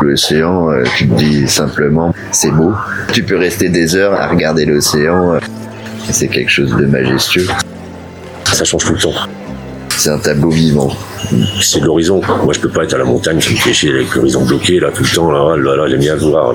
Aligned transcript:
L'océan, 0.00 0.70
euh, 0.70 0.84
tu 0.96 1.08
te 1.08 1.14
dis 1.14 1.48
simplement, 1.48 2.14
c'est 2.32 2.50
beau. 2.50 2.72
Tu 3.12 3.22
peux 3.22 3.36
rester 3.36 3.68
des 3.68 3.94
heures 3.96 4.14
à 4.14 4.28
regarder 4.28 4.64
l'océan. 4.64 5.34
euh, 5.34 5.38
C'est 6.10 6.28
quelque 6.28 6.50
chose 6.50 6.74
de 6.76 6.86
majestueux. 6.86 7.46
Ça 8.52 8.64
change 8.64 8.84
tout 8.84 8.92
le 8.94 8.98
temps. 9.00 9.12
C'est 9.96 10.10
un 10.10 10.18
tableau 10.18 10.50
vivant. 10.50 10.92
C'est 11.60 11.80
l'horizon. 11.80 12.20
Moi, 12.44 12.52
je 12.54 12.60
peux 12.60 12.68
pas 12.68 12.84
être 12.84 12.94
à 12.94 12.98
la 12.98 13.04
montagne, 13.04 13.40
ça 13.40 13.50
me 13.50 13.56
fait 13.56 13.72
chier 13.72 13.90
avec 13.90 14.14
l'horizon 14.14 14.44
bloqué, 14.44 14.78
là, 14.78 14.90
tout 14.94 15.02
le 15.02 15.08
temps, 15.08 15.30
là, 15.30 15.56
là, 15.56 15.76
là 15.76 15.88
j'aime 15.88 16.00
bien 16.00 16.16
voir. 16.16 16.54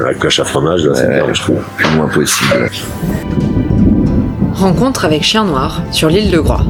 La 0.00 0.14
cloche 0.14 0.40
à 0.40 0.44
fromage, 0.44 0.84
là, 0.84 0.94
c'est 0.94 1.06
Ouais, 1.06 1.22
bien, 1.22 1.34
je 1.34 1.40
trouve. 1.42 1.62
Plus 1.76 1.96
loin 1.96 2.08
possible. 2.08 2.70
Rencontre 4.54 5.04
avec 5.04 5.22
Chien 5.22 5.44
Noir 5.44 5.82
sur 5.92 6.08
l'île 6.08 6.30
de 6.30 6.38
Groix. 6.38 6.64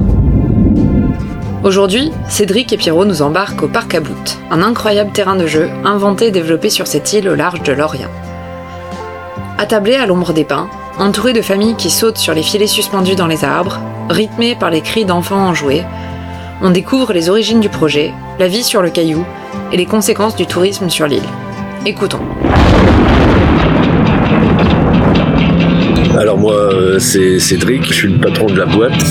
Aujourd'hui, 1.65 2.12
Cédric 2.29 2.75
et 2.75 2.77
Pierrot 2.77 3.07
nous 3.07 3.23
embarquent 3.23 3.62
au 3.62 3.68
parc 3.68 3.95
à 3.95 4.00
Bout, 4.00 4.39
un 4.50 4.61
incroyable 4.61 5.13
terrain 5.13 5.35
de 5.35 5.46
jeu 5.46 5.71
inventé 5.82 6.27
et 6.27 6.31
développé 6.31 6.68
sur 6.68 6.87
cette 6.87 7.11
île 7.14 7.27
au 7.27 7.35
large 7.35 7.63
de 7.63 7.73
l'Orient. 7.73 8.11
Attablé 9.57 9.95
à 9.95 10.04
l'ombre 10.04 10.35
des 10.35 10.45
pins, 10.45 10.68
entouré 10.99 11.32
de 11.32 11.40
familles 11.40 11.77
qui 11.77 11.89
sautent 11.89 12.18
sur 12.18 12.35
les 12.35 12.43
filets 12.43 12.67
suspendus 12.67 13.17
dans 13.17 13.27
les 13.27 13.45
arbres, 13.45 13.81
rythmé 14.11 14.57
par 14.57 14.68
les 14.68 14.82
cris 14.82 15.07
d'enfants 15.07 15.49
enjoués, 15.49 15.85
on 16.61 16.68
découvre 16.68 17.14
les 17.14 17.31
origines 17.31 17.61
du 17.61 17.71
projet, 17.71 18.12
la 18.39 18.46
vie 18.46 18.62
sur 18.62 18.82
le 18.82 18.90
caillou 18.90 19.25
et 19.73 19.79
les 19.79 19.87
conséquences 19.87 20.37
du 20.37 20.45
tourisme 20.45 20.90
sur 20.90 21.07
l'île. 21.07 21.23
Écoutons. 21.87 22.21
Alors 26.18 26.37
moi, 26.37 26.54
euh, 26.54 26.99
c'est 26.99 27.39
Cédric, 27.39 27.87
je 27.87 27.95
suis 27.95 28.09
le 28.09 28.21
patron 28.21 28.49
de 28.49 28.59
la 28.59 28.67
boîte. 28.67 29.03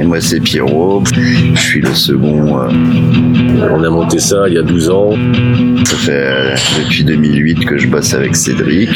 Et 0.00 0.04
moi, 0.04 0.20
c'est 0.20 0.40
Pierrot. 0.40 1.02
Je 1.54 1.60
suis 1.60 1.80
le 1.80 1.94
second. 1.94 2.58
euh, 2.60 2.68
On 3.72 3.82
a 3.82 3.90
monté 3.90 4.18
ça 4.18 4.44
il 4.48 4.54
y 4.54 4.58
a 4.58 4.62
12 4.62 4.90
ans. 4.90 5.10
Ça 5.84 5.96
fait 5.96 6.12
euh, 6.12 6.54
depuis 6.82 7.04
2008 7.04 7.64
que 7.64 7.78
je 7.78 7.86
bosse 7.88 8.14
avec 8.14 8.36
Cédric. 8.36 8.90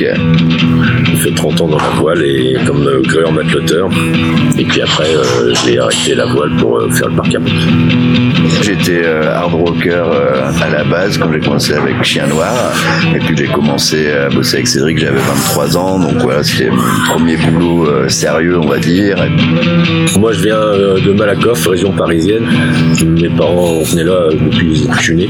J'ai 1.05 1.17
fait 1.17 1.35
30 1.35 1.61
ans 1.63 1.69
dans 1.69 1.79
la 1.79 1.91
voile 2.01 2.23
et 2.25 2.57
comme 2.67 2.87
euh, 2.87 3.01
gréeur 3.03 3.33
matelotteur. 3.33 3.89
Et 4.59 4.65
puis 4.65 4.83
après, 4.83 5.09
euh, 5.15 5.53
j'ai 5.65 5.79
arrêté 5.79 6.15
la 6.15 6.27
voile 6.27 6.51
pour 6.59 6.81
faire 6.93 7.09
le 7.09 7.17
parc 7.17 7.35
à. 7.35 7.39
J'étais 8.63 9.05
hard 9.07 9.55
rocker 9.55 9.91
à 10.61 10.69
la 10.71 10.85
base 10.85 11.19
quand 11.19 11.33
j'ai 11.33 11.41
commencé 11.41 11.73
avec 11.75 12.03
Chien 12.05 12.27
Noir. 12.27 12.53
Et 13.15 13.19
puis 13.19 13.37
j'ai 13.37 13.47
commencé 13.47 14.11
à 14.13 14.29
bosser 14.29 14.57
avec 14.57 14.69
Cédric, 14.69 14.99
j'avais 14.99 15.19
23 15.19 15.77
ans. 15.77 15.99
Donc 15.99 16.17
voilà, 16.23 16.43
c'était 16.43 16.71
mon 16.71 16.83
premier 17.15 17.37
boulot 17.37 18.09
sérieux, 18.09 18.59
on 18.59 18.69
va 18.69 18.79
dire. 18.79 19.17
Moi, 20.19 20.33
je 20.33 20.43
viens 20.43 20.52
euh, 20.55 21.01
de 21.01 21.13
Malakoff, 21.13 21.67
région 21.67 21.93
parisienne. 21.93 22.47
Mes 23.05 23.29
parents 23.31 23.81
venaient 23.83 24.05
là 24.05 24.13
euh, 24.13 24.33
depuis 24.33 24.87
que 24.87 24.97
je 24.97 25.03
suis 25.03 25.17
né. 25.17 25.29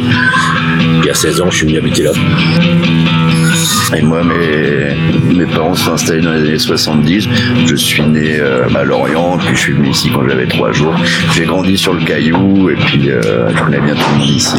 Et 1.04 1.10
à 1.10 1.14
16 1.14 1.40
ans, 1.40 1.50
je 1.50 1.56
suis 1.58 1.66
venu 1.66 1.78
habiter 1.78 2.02
là. 2.02 2.12
Et 3.96 4.02
moi, 4.02 4.22
mes, 4.24 5.34
mes 5.34 5.46
parents 5.46 5.74
se 5.74 5.84
sont 5.84 5.92
installés 5.92 6.22
dans 6.22 6.32
les 6.32 6.48
années 6.48 6.58
70. 6.58 7.28
Je 7.66 7.74
suis 7.76 8.02
né 8.02 8.38
euh, 8.40 8.68
à 8.74 8.84
Lorient, 8.84 9.38
puis 9.38 9.54
je 9.54 9.60
suis 9.60 9.72
venu 9.72 9.90
ici 9.90 10.10
quand 10.12 10.26
j'avais 10.28 10.46
trois 10.46 10.72
jours. 10.72 10.94
J'ai 11.34 11.44
grandi 11.44 11.76
sur 11.76 11.92
le 11.92 12.00
Caillou, 12.04 12.70
et 12.70 12.76
puis 12.76 13.10
euh, 13.10 13.50
je 13.54 13.62
connais 13.62 13.80
bien 13.80 13.94
tout 13.94 14.18
le 14.18 14.24
ici. 14.24 14.56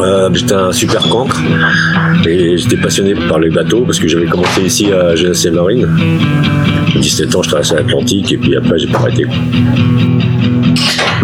Euh, 0.00 0.30
j'étais 0.32 0.54
un 0.54 0.72
super 0.72 1.08
cancre 1.08 1.40
et 2.26 2.56
j'étais 2.56 2.76
passionné 2.76 3.14
par 3.28 3.38
les 3.38 3.50
bateaux 3.50 3.82
parce 3.84 3.98
que 3.98 4.08
j'avais 4.08 4.26
commencé 4.26 4.62
ici 4.62 4.90
à 4.92 5.14
Jeunesse 5.16 5.44
et 5.44 5.50
Marine. 5.50 5.88
À 6.94 6.98
17 6.98 7.34
ans, 7.34 7.42
je 7.42 7.48
traversais 7.48 7.74
l'Atlantique 7.74 8.32
et 8.32 8.38
puis 8.38 8.56
après, 8.56 8.78
j'ai 8.78 8.86
pas 8.86 8.98
arrêté. 8.98 9.26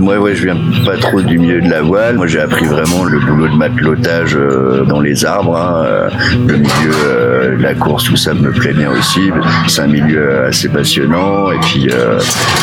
Moi, 0.00 0.19
ouais, 0.19 0.34
je 0.36 0.44
viens 0.44 0.56
pas 0.84 0.97
trop 0.98 1.20
du 1.22 1.39
milieu 1.39 1.61
de 1.61 1.69
la 1.70 1.83
voile. 1.83 2.16
Moi, 2.16 2.27
j'ai 2.27 2.39
appris 2.41 2.66
vraiment 2.66 3.05
le 3.05 3.19
boulot 3.19 3.48
de 3.48 3.55
matelotage 3.56 4.36
euh, 4.36 4.84
dans 4.84 5.00
les 5.00 5.25
arbres. 5.25 5.56
hein. 5.56 5.83
Euh, 5.86 6.08
Le 6.47 6.56
milieu 6.58 6.92
euh, 7.06 7.56
de 7.56 7.62
la 7.62 7.75
course, 7.75 8.04
tout 8.04 8.16
ça 8.16 8.34
me 8.34 8.50
plaît 8.53 8.75
bien 8.75 8.91
aussi. 8.91 9.31
C'est 9.69 9.82
un 9.82 9.87
milieu 9.87 10.19
euh, 10.31 10.48
assez 10.48 10.69
passionnant. 10.69 11.50
Et 11.50 11.59
puis, 11.60 11.88
euh, 11.93 12.19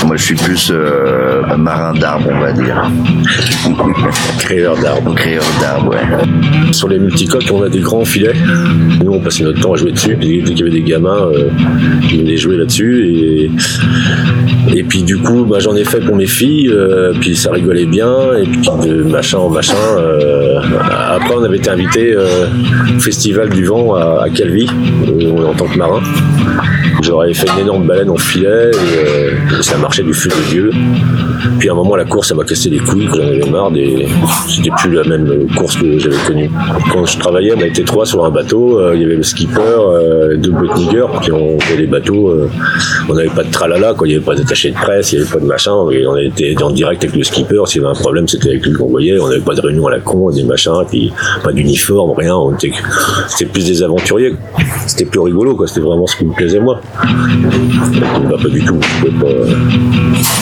moi, 0.06 0.16
je 0.16 0.24
suis 0.24 0.36
plus 0.36 0.72
euh, 0.74 1.42
un 1.50 1.58
marin 1.58 1.94
d'arbres, 1.94 2.30
on 2.32 2.40
va 2.40 2.52
dire. 2.54 2.84
Créeur 4.40 4.78
d'arbres. 4.78 5.16
Créeur 5.16 5.44
d'arbres, 5.60 5.92
ouais. 5.92 6.72
Sur 6.74 6.88
les 6.88 7.00
multicoques, 7.00 7.50
on 7.52 7.64
a 7.64 7.70
des 7.70 7.80
grands 7.82 8.06
filets. 8.06 8.34
Nous, 9.04 9.12
on 9.12 9.20
passait 9.20 9.44
notre 9.44 9.60
temps 9.60 9.74
à 9.74 9.78
jouer 9.78 9.92
dessus. 9.92 10.16
Dès 10.16 10.42
dès 10.42 10.54
qu'il 10.54 10.60
y 10.60 10.62
avait 10.62 10.72
des 10.72 10.82
gamins, 10.84 11.28
euh, 11.34 11.50
ils 12.12 12.20
venaient 12.22 12.38
jouer 12.38 12.58
là-dessus. 12.58 13.06
Et, 13.08 13.52
et 14.76 14.84
puis, 14.84 15.04
du 15.04 15.18
coup, 15.18 15.46
bah, 15.46 15.60
j'en 15.60 15.76
ai 15.76 15.84
fait 15.84 16.00
pour 16.00 16.16
mes 16.16 16.26
filles. 16.26 16.70
euh, 16.70 17.14
puis 17.20 17.36
ça 17.36 17.52
rigolait 17.52 17.86
bien. 17.86 18.34
Et 18.38 18.44
puis, 18.44 18.62
de 18.88 19.04
machin 19.04 19.38
en 19.38 19.50
machin. 19.50 19.76
euh, 19.98 20.60
après, 21.16 21.36
on 21.36 21.44
avait 21.44 21.58
été 21.58 21.70
invité 21.70 22.14
euh, 22.16 22.48
au 22.96 23.00
Festival 23.00 23.50
du 23.50 23.66
Vent 23.66 23.94
à, 23.96 24.26
Calvi, 24.34 24.68
euh, 25.08 25.46
en 25.48 25.54
tant 25.54 25.66
que 25.66 25.78
marin. 25.78 26.02
J'aurais 27.04 27.34
fait 27.34 27.48
une 27.58 27.64
énorme 27.64 27.86
baleine 27.86 28.10
en 28.10 28.16
filet 28.16 28.72
et, 28.72 28.98
euh, 28.98 29.60
et 29.60 29.62
ça 29.62 29.78
marchait 29.78 30.04
du 30.04 30.14
feu 30.14 30.30
de 30.30 30.50
Dieu. 30.50 30.72
Puis 31.60 31.68
à 31.68 31.74
un 31.74 31.76
moment, 31.76 31.98
la 31.98 32.06
course, 32.06 32.30
ça 32.30 32.36
m'a 32.36 32.46
cassé 32.46 32.70
les 32.70 32.80
couilles, 32.80 33.10
j'en 33.14 33.28
avais 33.28 33.50
marre, 33.50 33.72
des... 33.72 34.08
c'était 34.48 34.70
plus 34.78 34.94
la 34.94 35.04
même 35.04 35.48
course 35.58 35.76
que 35.76 36.00
j'avais 36.00 36.16
connue. 36.26 36.50
Quand 36.94 37.06
je 37.06 37.20
travaillais, 37.20 37.54
on 37.58 37.62
a 37.62 37.66
été 37.66 37.84
trois 37.84 38.06
sur 38.06 38.24
un 38.24 38.32
bateau, 38.32 38.80
euh, 38.80 38.96
il 38.96 39.02
y 39.02 39.06
avait 39.06 39.18
le 39.18 39.24
skipper, 39.24 39.60
euh, 39.62 40.38
deux 40.38 40.52
botniggers, 40.52 41.08
puis 41.22 41.34
on 41.34 41.60
faisait 41.60 41.82
les 41.82 41.88
bateaux, 41.88 42.34
on 43.10 43.14
n'avait 43.14 43.30
pas 43.30 43.44
de 43.44 43.52
tralala, 43.52 43.94
quoi. 43.94 44.08
il 44.08 44.12
n'y 44.12 44.16
avait 44.16 44.26
pas 44.26 44.36
d'attaché 44.36 44.72
de 44.72 44.76
presse, 44.76 45.12
il 45.12 45.18
n'y 45.18 45.24
avait 45.24 45.34
pas 45.34 45.40
de 45.40 45.46
machin, 45.46 45.74
et 45.92 46.08
on 46.08 46.16
était 46.16 46.56
en 46.64 46.72
direct 46.72 47.04
avec 47.04 47.18
le 47.18 47.24
skipper, 47.24 47.62
s'il 47.66 47.82
y 47.82 47.86
avait 47.86 47.98
un 47.98 48.00
problème, 48.00 48.28
c'était 48.30 48.50
avec 48.50 48.66
lui 48.66 48.74
qu'on 48.74 48.88
voyait, 48.88 49.20
on 49.20 49.28
n'avait 49.28 49.42
pas 49.42 49.56
de 49.56 49.62
réunion 49.62 49.88
à 49.88 49.92
la 49.92 50.00
con, 50.00 50.30
des 50.32 50.44
machins, 50.44 50.72
puis 50.90 51.12
pas 51.44 51.52
d'uniforme, 51.52 52.14
rien, 52.18 52.38
c'était 53.28 53.46
plus 53.46 53.68
des 53.68 53.84
aventuriers, 53.84 54.36
c'était 54.88 55.06
plus 55.06 55.20
rigolo, 55.20 55.56
quoi. 55.56 55.68
c'était 55.68 55.82
vraiment 55.82 56.08
ce 56.08 56.16
qui 56.16 56.26
me 56.26 56.34
plaisait 56.34 56.60
moi. 56.60 56.80
Pas 56.94 58.50
du 58.50 58.64
tout, 58.64 58.80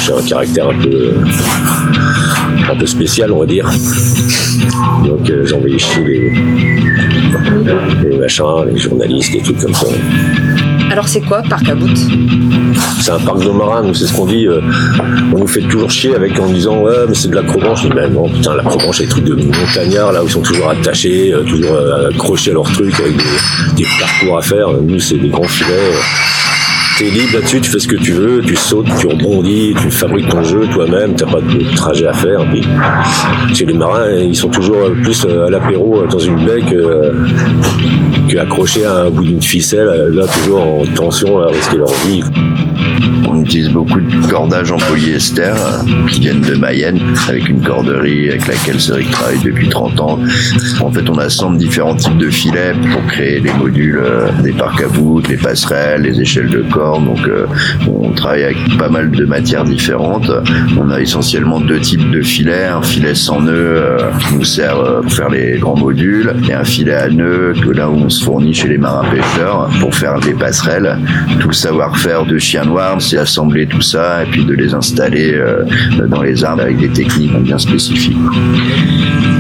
j'ai 0.02 0.14
un 0.14 0.22
caractère 0.28 0.70
un 0.70 0.82
peu 0.82 1.14
un 2.70 2.76
peu 2.76 2.86
spécial, 2.86 3.32
on 3.32 3.40
va 3.40 3.46
dire. 3.46 3.70
Donc 5.06 5.30
euh, 5.30 5.48
envoyé 5.54 5.80
chier 5.80 6.04
les, 6.04 6.34
les 8.10 8.18
machins, 8.18 8.66
les 8.70 8.78
journalistes, 8.78 9.32
des 9.32 9.42
trucs 9.42 9.60
comme 9.60 9.74
ça. 9.74 9.88
Alors 10.92 11.08
c'est 11.08 11.22
quoi 11.22 11.42
Parc 11.42 11.70
à 11.70 11.76
Bout 11.76 11.96
C'est 13.00 13.12
un 13.12 13.20
parc 13.20 13.40
de 13.40 13.50
marins, 13.50 13.82
nous 13.82 13.94
c'est 13.94 14.08
ce 14.08 14.14
qu'on 14.14 14.26
dit. 14.26 14.46
euh, 14.46 14.60
on 15.34 15.40
nous 15.40 15.48
fait 15.48 15.62
toujours 15.62 15.90
chier 15.90 16.14
avec 16.16 16.38
en 16.38 16.50
disant 16.50 16.82
ouais 16.82 17.06
mais 17.08 17.16
c'est 17.16 17.30
de 17.30 17.36
l'acrobranche. 17.36 17.84
Je 17.84 17.88
dis 17.88 17.94
ben 17.94 18.12
non 18.12 18.28
putain 18.28 18.56
l'acrobranche 18.58 18.98
c'est 18.98 19.04
des 19.04 19.10
trucs 19.10 19.24
de 19.24 19.36
montagnards 19.36 20.12
là 20.12 20.22
où 20.22 20.28
ils 20.28 20.32
sont 20.32 20.42
toujours 20.42 20.70
attachés, 20.70 21.34
euh, 21.34 21.44
toujours 21.44 21.76
euh, 21.76 22.10
accrochés 22.10 22.52
à 22.52 22.56
leur 22.56 22.70
truc 22.74 22.94
avec 23.00 23.16
des, 23.78 23.86
parcours 24.02 24.38
à 24.38 24.42
faire. 24.42 24.68
Nous 24.82 25.00
c'est 25.00 25.16
des 25.16 25.30
grands 25.30 25.48
filets. 25.48 25.94
T'es 27.02 27.10
libre 27.10 27.34
là-dessus, 27.34 27.60
tu 27.62 27.72
fais 27.72 27.80
ce 27.80 27.88
que 27.88 27.96
tu 27.96 28.12
veux, 28.12 28.44
tu 28.44 28.56
sautes, 28.56 28.86
tu 29.00 29.08
rebondis, 29.08 29.74
tu 29.82 29.90
fabriques 29.90 30.30
ton 30.30 30.44
jeu 30.44 30.68
toi-même, 30.72 31.16
t'as 31.16 31.26
pas 31.26 31.42
de 31.42 31.76
trajet 31.76 32.06
à 32.06 32.14
faire. 32.14 32.46
Puis, 32.52 32.64
chez 33.56 33.66
les 33.66 33.74
marins, 33.74 34.12
ils 34.12 34.36
sont 34.36 34.50
toujours 34.50 34.84
euh, 34.84 34.94
plus 35.02 35.26
euh, 35.26 35.48
à 35.48 35.50
l'apéro 35.50 36.04
euh, 36.04 36.08
dans 36.08 36.20
une 36.20 36.46
baie 36.46 36.62
que, 36.62 38.38
à 38.38 39.02
un 39.02 39.10
bout 39.10 39.24
d'une 39.24 39.42
ficelle, 39.42 40.12
là 40.14 40.28
toujours 40.28 40.62
en 40.62 40.86
tension 40.94 41.40
à 41.40 41.48
risquer 41.48 41.78
leur 41.78 41.92
vie. 42.06 42.22
On 43.28 43.42
utilise 43.42 43.70
beaucoup 43.70 44.00
de 44.00 44.28
cordages 44.28 44.72
en 44.72 44.78
polyester 44.78 45.44
euh, 45.44 46.08
qui 46.10 46.22
viennent 46.22 46.42
de 46.42 46.56
Mayenne 46.56 47.00
avec 47.28 47.50
une 47.50 47.62
corderie 47.62 48.30
avec 48.30 48.48
laquelle 48.48 48.80
Cédric 48.80 49.10
travaille 49.12 49.40
depuis 49.44 49.70
30 49.70 50.00
ans. 50.00 50.20
En 50.82 50.92
fait, 50.92 51.10
on 51.10 51.18
assemble 51.18 51.58
différents 51.58 51.96
types 51.96 52.18
de 52.18 52.30
filets 52.30 52.74
pour 52.92 53.06
créer 53.08 53.40
les 53.40 53.54
modules 53.54 54.02
euh, 54.04 54.30
des 54.44 54.52
parcs 54.52 54.82
à 54.82 54.88
voûtes, 54.88 55.28
les 55.28 55.38
passerelles, 55.38 56.02
les 56.04 56.20
échelles 56.22 56.50
de 56.50 56.64
cordes. 56.64 57.06
Donc, 57.06 57.28
euh, 57.28 57.46
on 57.88 58.12
travaille 58.12 58.44
avec 58.44 58.78
pas 58.78 58.90
mal 58.90 59.12
de 59.12 59.26
matières 59.26 59.64
différentes. 59.64 60.32
On 60.78 60.90
a 60.90 61.00
essentiellement 61.00 61.60
deux 61.60 61.80
types 61.80 62.10
de 62.12 62.22
filets. 62.22 62.66
Un 62.66 62.82
filet 62.82 63.16
sans 63.16 63.42
nœud 63.42 63.98
qui 64.20 64.36
nous 64.36 64.44
sert 64.44 65.02
pour 65.02 65.12
faire 65.12 65.30
les 65.30 65.58
grands 65.58 65.78
modules 65.78 66.34
et 66.50 66.54
un 66.54 66.64
filet 66.64 66.94
à 66.94 67.10
nœud 67.10 67.54
que 67.62 67.70
là 67.70 67.90
où 67.90 67.96
on 67.96 68.10
se 68.10 68.24
fournit 68.24 68.54
chez 68.54 68.68
les 68.68 68.78
marins 68.78 69.06
pêcheurs 69.10 69.70
pour 69.80 69.94
faire 69.94 70.20
des 70.20 70.34
passerelles. 70.34 70.98
Tout 71.40 71.50
le 71.50 71.54
savoir-faire 71.54 72.26
de 72.26 72.38
Chien 72.38 72.66
Noir, 72.66 72.91
c'est 73.00 73.18
assembler 73.18 73.68
tout 73.68 73.82
ça 73.82 74.24
et 74.24 74.26
puis 74.28 74.46
de 74.46 74.54
les 74.54 74.74
installer 74.74 75.34
euh, 75.34 75.64
dans 76.08 76.22
les 76.22 76.44
arbres 76.44 76.64
avec 76.64 76.78
des 76.78 76.90
techniques 76.90 77.36
bien 77.40 77.58
spécifiques. 77.58 78.18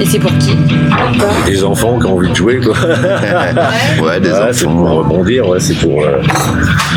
Et 0.01 0.05
c'est 0.05 0.17
pour 0.17 0.35
qui 0.39 0.55
Des 1.45 1.63
enfants 1.63 1.99
qui 1.99 2.07
ont 2.07 2.15
envie 2.15 2.29
de 2.29 2.35
jouer, 2.35 2.59
quoi. 2.59 2.73
Ouais, 4.03 4.19
des 4.19 4.29
Ouais, 4.31 4.35
c'est 4.51 4.65
pour 4.65 4.73
enfants, 4.81 4.95
rebondir, 4.95 5.47
ouais, 5.47 5.59
c'est 5.59 5.75
pour. 5.77 6.01
euh, 6.01 6.17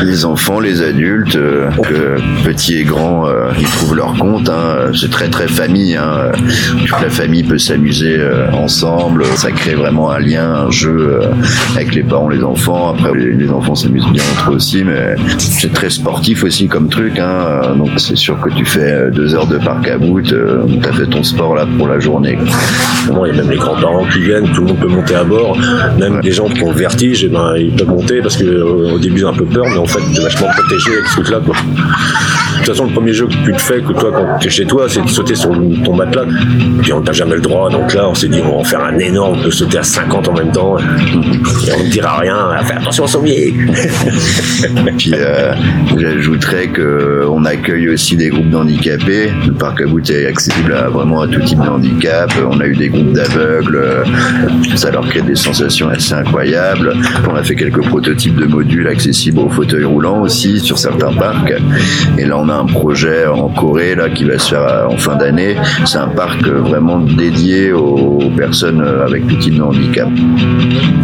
les 0.03 0.25
enfants, 0.25 0.59
les 0.59 0.81
adultes, 0.81 1.35
euh, 1.35 1.69
que 1.83 2.15
petits 2.43 2.79
et 2.79 2.83
grands, 2.83 3.27
euh, 3.27 3.51
ils 3.59 3.65
trouvent 3.67 3.95
leur 3.95 4.13
compte. 4.17 4.49
hein. 4.49 4.91
C'est 4.99 5.11
très 5.11 5.29
très 5.29 5.47
famille. 5.47 5.95
Hein. 5.95 6.31
Toute 6.87 6.99
la 7.01 7.09
famille 7.09 7.43
peut 7.43 7.59
s'amuser 7.59 8.15
euh, 8.17 8.49
ensemble. 8.53 9.23
Ça 9.35 9.51
crée 9.51 9.75
vraiment 9.75 10.09
un 10.09 10.19
lien, 10.19 10.65
un 10.67 10.71
jeu 10.71 11.19
euh, 11.21 11.27
avec 11.75 11.93
les 11.93 12.03
parents, 12.03 12.27
les 12.29 12.43
enfants. 12.43 12.89
Après, 12.95 13.11
les, 13.15 13.33
les 13.33 13.51
enfants 13.51 13.75
s'amusent 13.75 14.07
bien 14.11 14.23
entre 14.33 14.51
eux 14.51 14.55
aussi, 14.55 14.83
mais 14.83 15.15
c'est 15.37 15.71
très 15.71 15.91
sportif. 15.91 16.43
aussi 16.43 16.67
comme 16.67 16.89
truc. 16.89 17.19
Hein. 17.19 17.75
Donc 17.77 17.89
c'est 17.97 18.17
sûr 18.17 18.39
que 18.41 18.49
tu 18.49 18.65
fais 18.65 19.11
deux 19.11 19.35
heures 19.35 19.47
de 19.47 19.57
parc 19.59 19.87
à 19.89 19.97
bout, 19.99 20.21
tu 20.21 20.33
as 20.35 20.93
fait 20.93 21.05
ton 21.05 21.21
sport 21.23 21.53
là 21.55 21.65
pour 21.77 21.87
la 21.87 21.99
journée. 21.99 22.37
Il 23.25 23.35
y 23.35 23.39
a 23.39 23.41
même 23.41 23.51
les 23.51 23.57
grands-parents 23.57 24.05
qui 24.11 24.19
viennent, 24.19 24.49
tout 24.51 24.61
le 24.61 24.67
monde 24.67 24.79
peut 24.79 24.87
monter 24.87 25.15
à 25.15 25.23
bord. 25.23 25.57
Même 25.99 26.21
des 26.21 26.31
gens 26.31 26.47
qui 26.47 26.61
ont 26.63 26.71
le 26.71 26.77
vertige, 26.77 27.23
eh 27.23 27.27
ben, 27.27 27.55
ils 27.57 27.75
peuvent 27.75 27.87
monter 27.87 28.21
parce 28.21 28.37
qu'au 28.37 28.99
début 28.99 29.19
ils 29.19 29.25
ont 29.25 29.29
un 29.29 29.33
peu 29.33 29.45
peur, 29.45 29.65
mais 29.69 29.77
en 29.77 29.85
fait 29.85 29.99
tu 30.13 30.19
es 30.19 30.23
vachement 30.23 30.47
protégé 30.47 30.91
avec 30.93 31.05
ce 31.07 31.15
truc-là. 31.15 31.39
De 31.39 32.59
toute 32.59 32.77
façon, 32.77 32.85
le 32.85 32.93
premier 32.93 33.13
jeu 33.13 33.27
que 33.27 33.33
tu 33.33 33.51
te 33.51 33.61
fais, 33.61 33.81
que 33.81 33.93
toi, 33.93 34.11
quand 34.11 34.39
tu 34.39 34.47
es 34.47 34.49
chez 34.49 34.65
toi, 34.65 34.87
c'est 34.89 35.03
de 35.03 35.09
sauter 35.09 35.35
sur 35.35 35.51
ton 35.83 35.93
matelas. 35.93 36.23
Puis 36.81 36.93
on 36.93 37.01
t'a 37.01 37.11
jamais 37.11 37.35
le 37.35 37.41
droit. 37.41 37.69
Donc 37.69 37.93
là, 37.93 38.09
on 38.09 38.15
s'est 38.15 38.27
dit, 38.27 38.39
on 38.43 38.49
va 38.49 38.55
en 38.55 38.63
faire 38.63 38.83
un 38.83 38.97
énorme, 38.97 39.37
on 39.39 39.43
peut 39.43 39.51
sauter 39.51 39.77
à 39.77 39.83
50 39.83 40.29
en 40.29 40.33
même 40.33 40.51
temps. 40.51 40.77
Et 40.79 41.71
on 41.77 41.83
ne 41.83 41.89
dira 41.89 42.17
rien. 42.17 42.57
Fais 42.63 42.73
attention 42.73 43.03
au 43.03 43.07
sommier. 43.07 43.53
Puis 44.97 45.11
euh, 45.13 45.53
j'ajouterais 45.97 46.69
qu'on 46.69 47.45
accueille 47.45 47.89
aussi 47.89 48.15
des 48.15 48.29
groupes 48.29 48.49
d'handicapés. 48.49 49.31
Le 49.45 49.53
parc 49.53 49.81
à 49.81 49.85
bout 49.85 50.09
est 50.09 50.25
accessible 50.25 50.73
à 50.73 50.89
vraiment 50.89 51.21
à 51.21 51.27
tout 51.27 51.41
type 51.41 51.59
de 51.59 51.69
handicap. 51.69 52.31
On 52.49 52.59
a 52.61 52.65
eu 52.65 52.75
des 52.75 52.84
groupes 52.89 53.13
d'aveugles. 53.13 54.03
Ça 54.75 54.91
leur 54.91 55.07
crée 55.07 55.21
des 55.21 55.35
sensations 55.35 55.89
assez 55.89 56.13
incroyables. 56.13 56.93
On 57.29 57.35
a 57.35 57.43
fait 57.43 57.55
quelques 57.55 57.83
prototypes 57.83 58.35
de 58.35 58.45
modules 58.45 58.87
accessibles 58.87 59.39
aux 59.39 59.49
fauteuils 59.49 59.83
roulants 59.83 60.21
aussi 60.21 60.59
sur 60.59 60.77
certains 60.77 61.13
parcs. 61.13 61.53
Et 62.17 62.25
là, 62.25 62.37
on 62.37 62.49
a 62.49 62.53
un 62.53 62.65
projet 62.65 63.25
en 63.27 63.49
Corée 63.49 63.95
là 63.95 64.09
qui 64.09 64.23
va 64.23 64.37
se 64.37 64.49
faire 64.49 64.67
euh, 64.67 64.87
en 64.87 64.97
fin 64.97 65.15
d'année. 65.15 65.55
C'est 65.85 65.97
un 65.97 66.07
parc 66.07 66.47
euh, 66.47 66.59
vraiment 66.59 66.99
dédié 66.99 67.71
aux 67.71 68.19
personnes 68.35 68.81
euh, 68.81 69.05
avec 69.05 69.27
tout 69.27 69.35
type 69.35 69.55
de 69.55 69.61
handicap. 69.61 70.09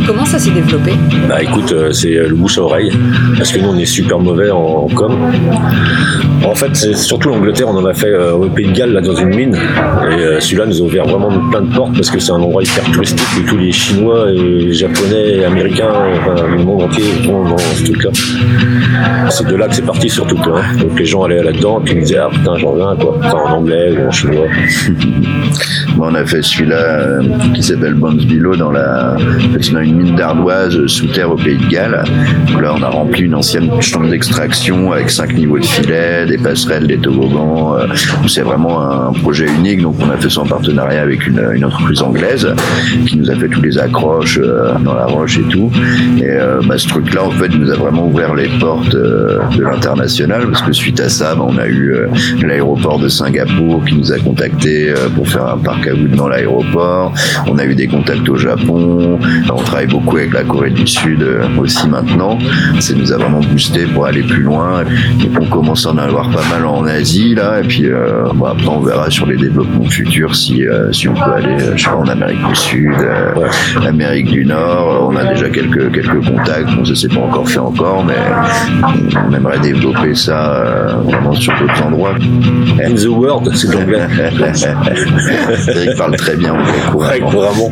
Comment 0.05 0.25
ça 0.25 0.39
s'est 0.39 0.51
développé? 0.51 0.91
Bah 1.27 1.41
écoute, 1.41 1.73
c'est 1.91 2.13
le 2.13 2.35
bouche 2.35 2.57
à 2.57 2.61
oreille 2.61 2.91
parce 3.37 3.51
que 3.51 3.59
nous 3.59 3.69
on 3.69 3.77
est 3.77 3.85
super 3.85 4.19
mauvais 4.19 4.49
en, 4.51 4.87
com. 4.87 5.15
En 6.43 6.55
fait, 6.55 6.75
c'est 6.75 6.95
surtout 6.95 7.29
l'Angleterre, 7.29 7.67
on 7.69 7.77
en 7.77 7.85
a 7.85 7.93
fait 7.93 8.13
au 8.15 8.47
Pays 8.47 8.67
de 8.67 8.73
Galles 8.73 8.93
là 8.93 9.01
dans 9.01 9.15
une 9.15 9.29
mine 9.29 9.55
et 9.55 10.41
celui-là 10.41 10.65
nous 10.65 10.81
a 10.81 10.85
ouvert 10.85 11.05
vraiment 11.05 11.29
plein 11.49 11.60
de 11.61 11.73
portes 11.73 11.93
parce 11.93 12.09
que 12.09 12.19
c'est 12.19 12.31
un 12.31 12.35
endroit 12.35 12.63
hyper 12.63 12.83
touristique 12.91 13.27
et 13.39 13.45
tous 13.45 13.57
les 13.57 13.71
Chinois 13.71 14.31
et 14.31 14.71
Japonais 14.73 15.37
et 15.37 15.45
Américains, 15.45 15.91
enfin, 15.91 16.47
le 16.47 16.63
monde 16.63 16.83
entier 16.83 17.03
vont 17.25 17.49
dans 17.49 17.57
ce 17.57 17.83
truc-là. 17.83 18.11
C'est 19.29 19.47
de 19.47 19.55
là 19.55 19.67
que 19.67 19.75
c'est 19.75 19.85
parti 19.85 20.09
surtout. 20.09 20.37
Hein. 20.37 20.61
Donc 20.79 20.99
les 20.99 21.05
gens 21.05 21.23
allaient 21.23 21.43
là-dedans 21.43 21.79
et 21.79 21.83
puis 21.83 21.93
ils 21.95 22.01
disaient 22.01 22.17
ah 22.17 22.29
putain 22.31 22.57
j'en 22.57 22.75
viens 22.75 22.95
quoi, 22.95 23.17
en 23.33 23.57
anglais 23.57 23.91
ou 23.97 24.07
en 24.07 24.11
chinois. 24.11 24.47
on 25.99 26.15
a 26.15 26.25
fait 26.25 26.41
celui-là 26.41 26.75
euh, 26.75 27.21
qui 27.53 27.63
s'appelle 27.63 27.93
Bones 27.93 28.25
Below 28.25 28.55
dans 28.55 28.71
la, 28.71 29.15
en 29.15 29.79
une 29.79 29.95
mine 29.95 30.15
d'ardoise 30.15 30.85
sous 30.87 31.07
terre 31.07 31.31
au 31.31 31.35
Pays 31.35 31.57
de 31.57 31.67
Galles. 31.67 32.03
là 32.61 32.73
on 32.75 32.81
a 32.81 32.89
rempli 32.89 33.23
une 33.23 33.35
ancienne 33.35 33.69
chambre 33.81 34.09
d'extraction 34.09 34.91
avec 34.91 35.09
cinq 35.09 35.33
niveaux 35.33 35.59
de 35.59 35.65
filets, 35.65 36.25
des 36.25 36.37
passerelles, 36.37 36.87
des 36.87 36.97
toboggans. 36.97 37.75
Euh, 37.75 37.87
c'est 38.27 38.41
vraiment 38.41 38.81
un 38.81 39.13
projet 39.13 39.47
unique. 39.47 39.81
Donc 39.81 39.95
on 39.99 40.09
a 40.09 40.17
fait 40.17 40.29
ça 40.29 40.41
en 40.41 40.45
partenariat 40.45 41.01
avec 41.01 41.25
une, 41.27 41.39
une 41.55 41.65
entreprise 41.65 42.01
anglaise 42.01 42.47
qui 43.07 43.17
nous 43.17 43.29
a 43.29 43.35
fait 43.35 43.47
tous 43.47 43.61
les 43.61 43.77
accroches 43.77 44.39
euh, 44.41 44.73
dans 44.79 44.93
la 44.93 45.05
roche 45.05 45.37
et 45.37 45.43
tout. 45.43 45.71
Et 46.17 46.29
bah, 46.67 46.77
ce 46.77 46.87
truc-là 46.87 47.25
en 47.25 47.31
fait 47.31 47.49
nous 47.49 47.69
a 47.69 47.75
vraiment 47.75 48.07
ouvert 48.07 48.33
les 48.35 48.47
portes 48.59 48.95
de 48.95 49.63
l'international 49.63 50.47
parce 50.47 50.61
que 50.61 50.73
suite 50.73 50.99
à 50.99 51.09
ça, 51.09 51.35
bah, 51.35 51.45
on 51.47 51.57
a 51.57 51.67
eu 51.67 51.93
euh, 51.93 52.07
l'aéroport 52.41 52.99
de 52.99 53.07
Singapour 53.07 53.83
qui 53.85 53.95
nous 53.95 54.11
a 54.11 54.19
contactés 54.19 54.89
euh, 54.89 55.09
pour 55.09 55.27
faire 55.27 55.47
un 55.47 55.57
parc 55.57 55.87
à 55.87 55.91
dans 55.93 56.27
l'aéroport. 56.27 57.13
On 57.47 57.57
a 57.57 57.65
eu 57.65 57.75
des 57.75 57.87
contacts 57.87 58.27
au 58.29 58.35
Japon. 58.37 59.19
On 59.51 59.61
travaille 59.61 59.87
beaucoup 59.87 60.17
avec 60.17 60.33
la 60.33 60.43
Corée 60.43 60.71
du 60.71 60.87
Sud 60.87 61.21
euh, 61.21 61.43
aussi 61.59 61.87
maintenant. 61.87 62.37
Ça 62.79 62.93
nous 62.93 63.11
a 63.11 63.17
vraiment 63.17 63.41
boosté 63.41 63.85
pour 63.85 64.05
aller 64.05 64.23
plus 64.23 64.41
loin. 64.41 64.83
Et 64.83 65.29
on 65.39 65.45
commence 65.45 65.85
à 65.85 65.91
en 65.91 65.97
avoir 65.97 66.29
pas 66.29 66.43
mal 66.49 66.65
en 66.65 66.85
Asie 66.85 67.35
là. 67.35 67.61
Et 67.61 67.67
puis 67.67 67.89
après 67.89 68.67
on 68.67 68.79
verra 68.79 69.09
sur 69.09 69.25
les 69.25 69.37
développements 69.37 69.85
futurs 69.85 70.35
si 70.35 70.63
si 70.91 71.07
on 71.07 71.13
peut 71.13 71.31
aller, 71.45 71.57
je 71.75 71.83
sais 71.83 71.89
pas, 71.89 71.95
en 71.95 72.07
Amérique 72.07 72.47
du 72.47 72.55
Sud, 72.55 72.95
Amérique 73.85 74.31
du 74.31 74.45
Nord. 74.45 75.09
On 75.11 75.15
a 75.15 75.33
déjà 75.33 75.49
quelques 75.49 75.91
quelques 75.91 76.25
contacts. 76.25 76.75
Bon, 76.75 76.85
ça 76.85 76.95
s'est 76.95 77.07
pas 77.07 77.21
encore 77.21 77.47
fait 77.47 77.59
encore, 77.59 78.05
mais 78.05 78.15
on 79.27 79.33
aimerait 79.33 79.59
développer 79.59 80.15
ça 80.15 80.53
euh, 80.53 80.87
vraiment 81.03 81.33
sur 81.33 81.53
d'autres 81.59 81.83
endroits. 81.83 82.15
In 82.83 82.95
the 82.95 83.07
world, 83.07 83.51
c'est 83.55 83.73
l'anglais. 83.73 84.07
Eric 85.67 85.97
parle 85.97 86.15
très 86.15 86.35
bien 86.35 86.53
anglais. 86.53 86.73
Ouais, 86.93 87.19
couramment. 87.19 87.71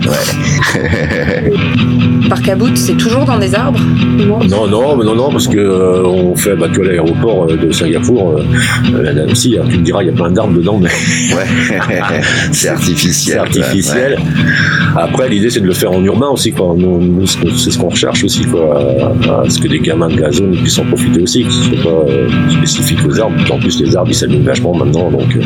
Parc 2.30 2.48
à 2.50 2.56
bout, 2.56 2.76
c'est 2.76 2.96
toujours 2.96 3.26
dans 3.26 3.40
des 3.40 3.56
arbres? 3.56 3.80
Non, 3.80 4.68
non, 4.68 4.98
non, 4.98 5.16
non, 5.16 5.32
parce 5.32 5.48
que 5.48 5.58
euh, 5.58 6.04
on 6.06 6.36
fait 6.36 6.56
bah, 6.56 6.68
tu 6.72 6.84
l'aéroport 6.84 7.48
euh, 7.50 7.58
de 7.58 7.72
Singapour. 7.72 8.40
Euh, 8.94 9.34
si, 9.34 9.58
hein, 9.58 9.64
tu 9.70 9.78
me 9.78 9.84
diras, 9.84 10.04
il 10.04 10.08
y 10.08 10.10
a 10.10 10.14
plein 10.14 10.30
d'arbres 10.30 10.54
dedans, 10.54 10.80
mais. 10.80 10.90
Ouais, 11.36 11.80
c'est 12.52 12.70
artificiel. 12.70 13.42
Après, 14.96 15.30
l'idée, 15.30 15.50
c'est 15.50 15.60
de 15.60 15.68
le 15.68 15.74
faire 15.74 15.92
en 15.92 16.04
urbain 16.04 16.30
aussi, 16.30 16.52
quoi. 16.52 16.74
Nous, 16.78 17.26
c'est 17.26 17.72
ce 17.72 17.78
qu'on 17.78 17.90
recherche 17.90 18.24
aussi, 18.24 18.44
quoi. 18.44 18.80
À 19.44 19.50
ce 19.50 19.60
que 19.60 19.68
des 19.68 19.80
gamins 19.80 20.10
de 20.10 20.16
gazon 20.16 20.52
puissent 20.52 20.80
en 20.80 20.86
profiter 20.86 21.22
aussi, 21.22 21.44
que 21.44 21.52
ce 21.52 21.64
soit 21.64 21.84
pas 21.84 22.06
spécifique 22.50 23.00
aux 23.08 23.20
arbres. 23.20 23.36
En 23.52 23.60
plus, 23.60 23.80
les 23.82 23.96
arbres, 23.96 24.10
ils 24.12 24.16
s'allument 24.16 24.44
vachement 24.44 24.74
maintenant, 24.74 25.12
donc. 25.12 25.38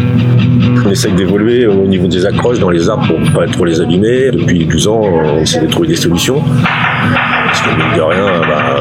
on 0.86 0.90
essaye 0.90 1.14
d'évoluer 1.14 1.66
au 1.66 1.86
niveau 1.86 2.08
des 2.08 2.26
accroches 2.26 2.60
dans 2.60 2.70
les 2.70 2.90
arbres 2.90 3.08
pour 3.08 3.32
pas 3.34 3.48
trop 3.48 3.66
les 3.66 3.82
abîmer. 3.82 4.32
Depuis 4.32 4.66
12 4.66 4.88
ans, 4.88 5.02
on 5.04 5.40
essaie 5.40 5.62
de 5.62 5.68
trouver 5.68 5.90
des 5.90 5.96
solutions. 5.96 6.42
Parce 6.42 7.62
que 7.62 7.70
mine 7.70 7.96
de 7.96 8.02
rien, 8.02 8.42
bah, 8.48 8.73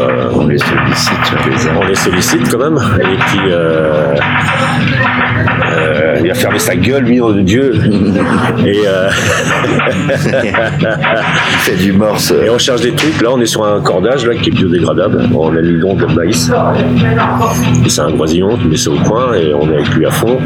les 0.52 0.58
sollicite. 0.58 1.19
On 1.81 1.87
les 1.87 1.94
sollicite 1.94 2.50
quand 2.50 2.58
même. 2.58 2.78
Et 3.00 3.16
puis, 3.16 3.40
euh, 3.50 4.14
euh, 5.72 6.20
il 6.22 6.31
a 6.31 6.34
fermé 6.34 6.58
sa 6.58 6.76
gueule, 6.76 7.04
lui, 7.04 7.19
de 7.19 7.40
Dieu. 7.40 7.75
Et 8.64 8.82
euh, 8.87 9.10
il 10.44 11.58
fait 11.58 11.76
du 11.76 11.93
morse. 11.93 12.32
Et 12.44 12.50
on 12.50 12.58
cherche 12.58 12.82
des 12.82 12.93
trucs. 12.93 13.20
Là, 13.22 13.31
on 13.32 13.40
est 13.40 13.46
sur 13.46 13.64
un 13.64 13.81
cordage 13.81 14.26
là, 14.26 14.34
qui 14.34 14.50
est 14.50 14.52
biodégradable. 14.52 15.28
On 15.34 15.56
a 15.56 15.62
mis 15.62 15.81
donc 15.81 15.99
de 15.99 16.06
maïs. 16.06 16.50
C'est 17.88 18.00
un 18.00 18.10
voisillon 18.10 18.56
qui 18.56 18.66
met 18.66 18.76
ça 18.76 18.90
au 18.90 18.96
coin 18.96 19.34
et 19.34 19.55
on 19.55 19.70
est 19.70 19.76
avec 19.76 19.94
lui 19.94 20.06
à 20.06 20.10
fond. 20.10 20.38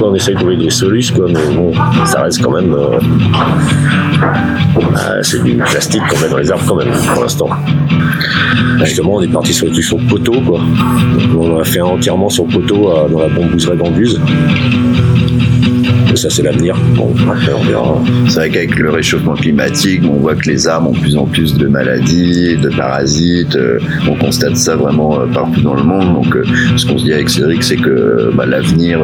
On 0.00 0.14
essaye 0.14 0.34
de 0.34 0.38
trouver 0.38 0.56
des 0.56 0.70
solutions, 0.70 1.16
quoi, 1.16 1.26
mais 1.28 1.52
bon, 1.52 1.72
ça 2.04 2.22
reste 2.22 2.40
quand 2.40 2.52
même. 2.52 2.72
Euh, 2.72 3.00
c'est 5.22 5.42
du 5.42 5.56
plastique 5.56 6.02
qu'on 6.08 6.20
met 6.20 6.28
dans 6.28 6.36
les 6.36 6.50
arbres 6.52 6.64
quand 6.68 6.76
même, 6.76 6.92
pour 7.12 7.22
l'instant. 7.22 7.48
Justement, 8.84 9.14
on 9.14 9.22
est 9.22 9.28
parti 9.28 9.52
sur, 9.52 9.74
sur 9.74 9.98
le 9.98 10.06
poteau, 10.06 10.40
quoi. 10.46 10.60
on 11.36 11.58
a 11.58 11.64
fait 11.64 11.80
entièrement 11.80 12.28
sur 12.28 12.46
poteau 12.46 12.92
dans 13.10 13.18
la 13.18 13.28
bombouserie 13.28 13.76
d'Anduze 13.76 14.20
ça 16.16 16.30
c'est 16.30 16.42
l'avenir. 16.42 16.76
Bon, 16.96 17.12
on 17.12 17.64
verra. 17.64 18.02
C'est 18.28 18.38
vrai 18.38 18.50
qu'avec 18.50 18.78
le 18.78 18.90
réchauffement 18.90 19.34
climatique, 19.34 20.02
on 20.04 20.20
voit 20.20 20.34
que 20.34 20.48
les 20.48 20.66
arbres 20.66 20.90
ont 20.90 20.92
de 20.92 20.98
plus 20.98 21.16
en 21.16 21.26
plus 21.26 21.54
de 21.54 21.66
maladies, 21.66 22.56
de 22.56 22.68
parasites. 22.68 23.56
Euh, 23.56 23.78
on 24.08 24.14
constate 24.16 24.56
ça 24.56 24.76
vraiment 24.76 25.20
euh, 25.20 25.26
partout 25.26 25.60
dans 25.60 25.74
le 25.74 25.82
monde. 25.82 26.14
Donc, 26.14 26.36
euh, 26.36 26.44
ce 26.76 26.86
qu'on 26.86 26.98
se 26.98 27.04
dit 27.04 27.12
avec 27.12 27.30
Cédric, 27.30 27.62
c'est 27.62 27.76
que 27.76 28.30
bah, 28.34 28.46
l'avenir 28.46 29.00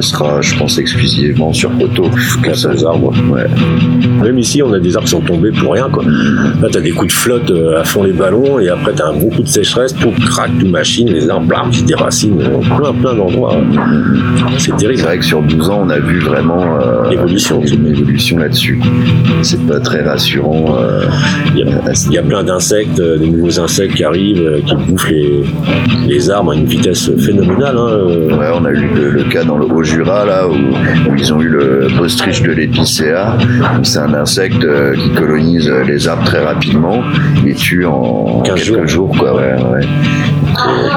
sera, 0.00 0.40
je 0.40 0.56
pense, 0.56 0.78
exclusivement 0.78 1.52
sur 1.52 1.70
poteau. 1.70 2.10
Grâce 2.42 2.64
aux 2.64 2.86
arbres. 2.86 3.12
Ouais. 3.30 3.46
Même 4.22 4.38
ici, 4.38 4.62
on 4.62 4.72
a 4.72 4.78
des 4.78 4.96
arbres 4.96 5.06
qui 5.06 5.10
sont 5.10 5.20
tombés 5.20 5.52
pour 5.52 5.72
rien. 5.72 5.88
Quoi. 5.90 6.04
Là, 6.04 6.68
tu 6.70 6.78
as 6.78 6.80
des 6.80 6.90
coups 6.90 7.12
de 7.12 7.18
flotte 7.18 7.52
à 7.76 7.84
fond 7.84 8.02
les 8.02 8.12
ballons 8.12 8.58
et 8.60 8.68
après, 8.68 8.92
tu 8.94 9.02
as 9.02 9.08
un 9.08 9.14
bon 9.14 9.28
coup 9.28 9.42
de 9.42 9.48
sécheresse, 9.48 9.94
tout 9.94 10.12
craque, 10.26 10.50
tout 10.58 10.68
machine, 10.68 11.08
les 11.08 11.28
arbres 11.28 11.46
blam, 11.46 11.70
qui 11.70 11.82
déracinent 11.82 12.38
plein, 12.38 12.92
plein 12.92 13.14
d'endroits. 13.14 13.56
C'est 14.58 14.76
terrible. 14.76 14.98
C'est 14.98 15.06
vrai 15.06 15.18
que 15.18 15.24
sur 15.24 15.42
12 15.42 15.70
ans, 15.70 15.82
on 15.86 15.90
a 15.90 15.98
vu 15.98 16.20
vraiment 16.32 16.78
euh, 16.80 17.10
évolution. 17.10 17.62
une 17.62 17.86
évolution 17.86 18.38
là-dessus. 18.38 18.80
C'est 19.42 19.64
pas 19.66 19.80
très 19.80 20.02
rassurant. 20.02 20.76
Euh, 20.78 21.04
il, 21.54 22.12
y 22.12 22.18
a, 22.18 22.22
plein 22.22 22.42
d'insectes, 22.42 22.98
euh, 23.00 23.18
des 23.18 23.28
nouveaux 23.28 23.60
insectes 23.60 23.94
qui 23.94 24.04
arrivent, 24.04 24.62
qui 24.66 24.74
bouffent 24.74 25.10
les, 25.10 25.44
les 26.06 26.30
arbres 26.30 26.52
à 26.52 26.54
une 26.54 26.64
vitesse 26.64 27.10
phénoménale. 27.18 27.76
Hein. 27.76 28.36
Ouais, 28.38 28.46
on 28.54 28.64
a 28.64 28.70
eu 28.70 28.88
le, 28.94 29.24
cas 29.24 29.44
dans 29.44 29.58
le 29.58 29.66
Haut-Jura, 29.66 30.24
là, 30.24 30.48
où, 30.48 31.14
ils 31.16 31.32
ont 31.32 31.40
eu 31.40 31.48
le 31.48 31.88
postriche 31.98 32.42
de 32.42 32.52
l'épicéa. 32.52 33.36
C'est 33.82 33.98
un 33.98 34.14
insecte 34.14 34.66
qui 34.96 35.10
colonise 35.10 35.70
les 35.86 36.08
arbres 36.08 36.24
très 36.24 36.42
rapidement 36.44 37.02
et 37.46 37.54
tue 37.54 37.84
en 37.84 38.42
quelques 38.42 38.86
jours. 38.86 39.14
quoi, 39.16 39.34
ouais, 39.34 39.54
ouais. 39.72 39.86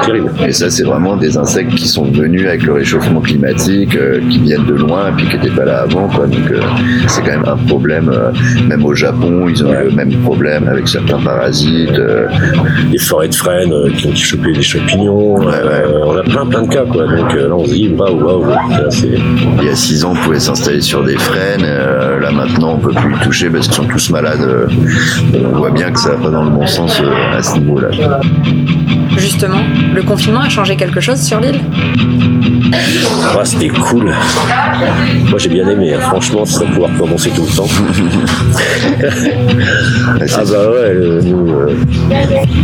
Terrible. 0.04 0.30
Et 0.46 0.52
ça, 0.52 0.70
c'est 0.70 0.84
vraiment 0.84 1.16
des 1.16 1.36
insectes 1.36 1.74
qui 1.74 1.88
sont 1.88 2.04
venus 2.04 2.46
avec 2.46 2.62
le 2.62 2.74
réchauffement 2.74 3.20
climatique, 3.20 3.96
qui 4.30 4.38
viennent 4.38 4.66
de 4.66 4.74
loin, 4.74 5.10
et 5.10 5.12
puis 5.12 5.28
qui 5.28 5.36
n'étaient 5.36 5.54
pas 5.54 5.64
là 5.64 5.82
avant. 5.82 6.08
Quoi. 6.08 6.26
Donc 6.26 6.50
euh, 6.50 6.60
c'est 7.08 7.22
quand 7.22 7.32
même 7.32 7.44
un 7.46 7.56
problème. 7.56 8.10
Euh, 8.12 8.32
même 8.66 8.84
au 8.84 8.94
Japon, 8.94 9.48
ils 9.48 9.64
ont 9.64 9.72
eu 9.72 9.84
le 9.84 9.90
même 9.90 10.12
problème 10.22 10.68
avec 10.68 10.88
certains 10.88 11.18
parasites. 11.18 11.98
Euh. 11.98 12.26
Les 12.90 12.98
forêts 12.98 13.28
de 13.28 13.34
frênes 13.34 13.72
qui 13.96 14.06
ont 14.06 14.14
chopé 14.14 14.52
des 14.52 14.62
champignons. 14.62 15.36
on 15.36 15.48
a 15.48 15.58
plein 16.44 16.46
plein 16.46 16.62
de 16.62 16.68
cas. 16.68 16.84
Quoi. 16.90 17.06
Donc 17.06 17.34
là, 17.34 17.40
on 17.52 17.64
se 17.64 17.70
dit, 17.72 17.88
waouh, 17.96 18.22
waouh. 18.22 18.44
Il 19.60 19.64
y 19.64 19.68
a 19.68 19.74
six 19.74 20.04
ans, 20.04 20.12
on 20.12 20.16
pouvait 20.16 20.40
s'installer 20.40 20.80
sur 20.80 21.02
des 21.04 21.16
frênes. 21.16 21.66
là 22.20 22.30
maintenant, 22.30 22.74
on 22.74 22.78
peut 22.78 22.92
plus 22.92 23.14
y 23.14 23.18
toucher 23.20 23.50
parce 23.50 23.66
qu'ils 23.66 23.74
sont 23.74 23.84
tous 23.84 24.10
malades. 24.10 24.68
on 25.34 25.56
voit 25.58 25.70
bien 25.70 25.90
que 25.90 25.98
ça 25.98 26.10
va 26.10 26.16
pas 26.16 26.30
dans 26.30 26.44
le 26.44 26.50
bon 26.50 26.66
sens 26.66 27.00
à 27.36 27.42
ce 27.42 27.58
niveau-là. 27.58 27.88
Justement, 27.90 28.20
justement, 29.16 29.60
le 29.94 30.02
confinement 30.02 30.40
a 30.40 30.48
changé 30.48 30.76
quelque 30.76 31.00
chose 31.00 31.20
sur 31.20 31.40
l'île? 31.40 31.60
Ah, 33.38 33.44
c'était 33.44 33.68
cool. 33.68 34.12
Moi 35.30 35.38
j'ai 35.38 35.48
bien 35.48 35.68
aimé, 35.68 35.94
hein. 35.94 36.00
franchement, 36.00 36.44
ça 36.44 36.64
pouvoir 36.64 36.90
commencer 36.98 37.30
tout 37.30 37.42
le 37.42 37.56
temps. 37.56 37.66
ah 40.20 40.42
bah 40.50 40.70
ouais, 40.70 40.94
euh, 40.94 41.20
nous, 41.22 41.50
euh, 41.50 41.74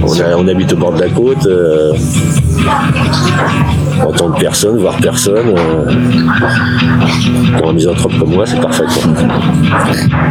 on, 0.03 0.13
a- 0.21 0.37
on 0.37 0.49
habite 0.49 0.73
au 0.73 0.77
bord 0.77 0.93
de 0.93 1.01
la 1.01 1.09
côte. 1.09 1.47
euh, 1.47 1.93
entendre 4.07 4.37
personne, 4.39 4.79
voir 4.79 4.97
personne. 4.99 5.55
euh, 5.57 5.93
pour 7.59 7.71
un 7.71 7.73
misanthrope 7.73 8.13
comme 8.19 8.31
moi, 8.35 8.45
c'est 8.47 8.61
parfait. 8.61 8.85
quoi. 8.85 9.13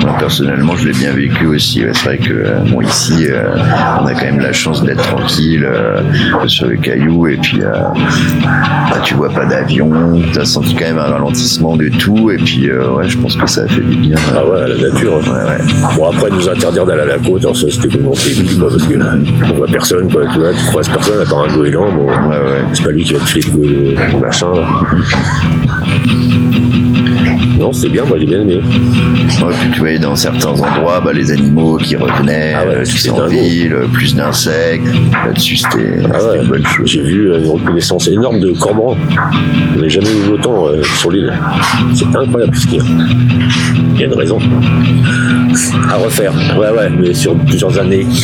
Moi, 0.01 0.15
personnellement, 0.19 0.75
je 0.75 0.87
l'ai 0.87 0.93
bien 0.93 1.11
vécu 1.13 1.45
aussi. 1.47 1.83
C'est 1.93 2.03
vrai 2.03 2.17
que 2.17 2.33
euh, 2.33 2.59
bon, 2.71 2.81
ici, 2.81 3.27
euh, 3.29 3.55
on 4.01 4.05
a 4.05 4.13
quand 4.13 4.25
même 4.25 4.39
la 4.39 4.53
chance 4.53 4.83
d'être 4.83 5.03
tranquille 5.03 5.63
euh, 5.65 6.01
sur 6.47 6.67
le 6.67 6.77
caillou 6.77 7.27
et 7.27 7.37
puis 7.37 7.59
bah, 7.61 8.97
tu 9.03 9.13
vois 9.13 9.29
pas 9.29 9.45
d'avion, 9.45 9.89
tu 10.33 10.39
as 10.39 10.45
senti 10.45 10.75
quand 10.75 10.85
même 10.85 10.97
un 10.97 11.03
ralentissement 11.03 11.75
de 11.75 11.89
tout 11.89 12.31
et 12.31 12.37
puis 12.37 12.69
ouais, 12.71 13.07
je 13.07 13.17
pense 13.17 13.35
que 13.35 13.47
ça 13.47 13.61
a 13.63 13.67
fait 13.67 13.81
du 13.81 13.95
bien. 13.97 14.17
Ah 14.35 14.45
ouais, 14.45 14.67
la 14.67 14.89
nature. 14.89 15.13
Ouais, 15.17 15.29
ouais. 15.29 15.95
Bon, 15.95 16.09
après, 16.09 16.29
nous 16.31 16.49
interdire 16.49 16.85
d'aller 16.85 17.01
à 17.01 17.05
la 17.05 17.17
côte, 17.17 17.41
alors 17.41 17.55
ça, 17.55 17.67
c'était 17.69 17.97
quoi, 17.97 18.11
parce 18.11 18.85
que 18.87 18.93
on 19.49 19.53
voit 19.55 19.67
personne, 19.67 20.11
quoi. 20.11 20.23
Tu 20.33 20.39
vois, 20.39 20.51
tu 20.53 20.65
croises 20.65 20.89
personne, 20.89 21.21
à 21.21 21.29
part 21.29 21.45
un 21.49 21.53
goéland, 21.53 21.91
bon, 21.91 22.07
ouais. 22.07 22.63
c'est 22.73 22.83
pas 22.83 22.91
lui 22.91 23.03
qui 23.03 23.13
va 23.13 23.19
le 23.23 24.19
machin, 24.19 24.47
là. 24.53 24.67
Non, 27.59 27.71
c'est 27.73 27.89
bien, 27.89 28.03
moi, 28.05 28.17
j'ai 28.19 28.25
bien 28.25 28.41
aimé. 28.41 28.55
Ouais, 28.55 29.53
puis 29.61 29.69
tu 29.71 29.79
voyais 29.79 29.99
dans 29.99 30.15
certains 30.15 30.49
endroits 30.49 30.99
bah, 30.99 31.13
les 31.13 31.31
animaux 31.31 31.77
qui 31.77 31.95
revenaient, 31.95 32.53
Ah 32.55 32.65
ouais, 32.65 32.75
euh, 32.75 32.79
tout 32.83 32.97
c'est 32.97 33.09
ça 33.09 33.13
en 33.13 33.27
ville, 33.27 33.73
euh, 33.73 33.85
plus 33.87 34.15
d'insectes. 34.15 34.87
Là-dessus, 35.25 35.57
c'était 35.57 35.99
Ah 36.11 36.23
ouais, 36.23 36.41
une 36.41 36.47
bonne 36.47 36.65
chose. 36.65 36.89
j'ai 36.89 37.03
vu 37.03 37.31
euh, 37.31 37.39
une 37.39 37.47
reconnaissance 37.51 38.07
énorme 38.07 38.39
de 38.39 38.51
cormorans. 38.51 38.97
On 39.77 39.79
n'a 39.79 39.87
jamais 39.89 40.07
vu 40.09 40.31
autant 40.33 40.67
euh, 40.67 40.81
sur 40.99 41.11
l'île. 41.11 41.31
C'est 41.93 42.15
incroyable 42.15 42.55
ce 42.55 42.65
qu'il 42.65 42.77
y 42.77 42.81
a. 42.81 42.83
Il 43.93 43.99
y 44.01 44.03
a 44.03 44.07
une 44.07 44.13
raison. 44.15 44.39
À 45.89 45.95
refaire. 45.95 46.33
Ouais, 46.57 46.69
ouais, 46.69 46.89
mais 46.89 47.13
sur 47.13 47.35
plusieurs 47.35 47.77
années. 47.79 48.05